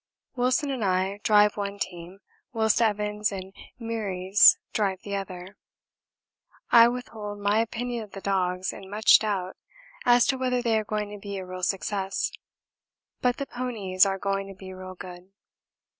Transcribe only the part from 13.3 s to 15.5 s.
the ponies are going to be real good.